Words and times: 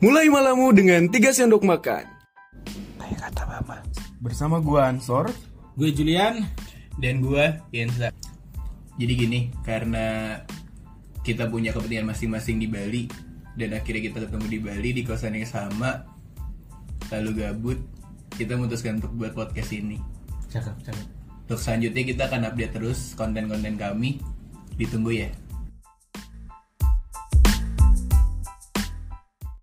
Mulai 0.00 0.32
malammu 0.32 0.72
dengan 0.72 1.12
tiga 1.12 1.28
sendok 1.28 1.60
makan. 1.60 2.08
Kayak 2.96 3.20
kata 3.20 3.44
mama. 3.44 3.84
Bersama 4.24 4.56
gue 4.56 4.80
Ansor. 4.80 5.28
Gue 5.76 5.92
Julian. 5.92 6.40
Dan 6.96 7.20
gue 7.20 7.60
Yensa. 7.68 8.08
Jadi 8.96 9.12
gini, 9.12 9.52
karena 9.60 10.40
kita 11.20 11.52
punya 11.52 11.76
kepentingan 11.76 12.16
masing-masing 12.16 12.56
di 12.56 12.64
Bali 12.64 13.12
dan 13.60 13.76
akhirnya 13.76 14.08
kita 14.08 14.24
ketemu 14.24 14.46
di 14.48 14.58
Bali 14.64 14.90
di 14.96 15.02
kosan 15.04 15.36
yang 15.36 15.44
sama, 15.44 16.08
lalu 17.12 17.44
gabut, 17.44 17.78
kita 18.40 18.56
memutuskan 18.56 19.04
untuk 19.04 19.12
buat 19.20 19.36
podcast 19.36 19.68
ini. 19.76 20.00
Cakep, 20.48 20.80
cakep. 20.80 21.06
Untuk 21.44 21.60
selanjutnya 21.60 22.02
kita 22.08 22.22
akan 22.24 22.48
update 22.48 22.72
terus 22.72 23.12
konten-konten 23.20 23.76
kami. 23.76 24.16
Ditunggu 24.80 25.12
ya. 25.12 25.28